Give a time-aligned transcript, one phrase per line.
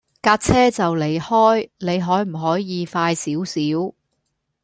[0.23, 3.61] 架車就嚟開，你可唔可以快少少